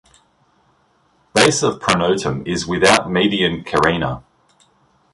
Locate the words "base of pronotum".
1.35-2.47